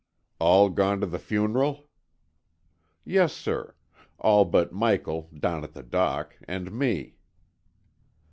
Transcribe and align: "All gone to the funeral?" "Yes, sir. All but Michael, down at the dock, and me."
"All 0.39 0.69
gone 0.71 0.99
to 1.01 1.05
the 1.05 1.19
funeral?" 1.19 1.87
"Yes, 3.05 3.33
sir. 3.33 3.75
All 4.17 4.45
but 4.45 4.73
Michael, 4.73 5.29
down 5.31 5.63
at 5.63 5.73
the 5.73 5.83
dock, 5.83 6.35
and 6.47 6.71
me." 6.71 7.17